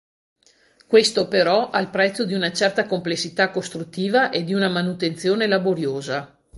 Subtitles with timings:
[0.87, 6.39] Questo però al prezzo di una certa complessità costruttiva e di una manutenzione laboriosa.